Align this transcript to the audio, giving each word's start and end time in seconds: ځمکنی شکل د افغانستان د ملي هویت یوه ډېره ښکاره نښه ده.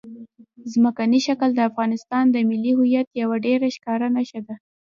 ځمکنی 0.73 1.19
شکل 1.27 1.49
د 1.55 1.59
افغانستان 1.69 2.23
د 2.31 2.37
ملي 2.49 2.71
هویت 2.79 3.07
یوه 3.21 3.35
ډېره 3.45 3.67
ښکاره 3.75 4.07
نښه 4.15 4.41
ده. 4.47 4.55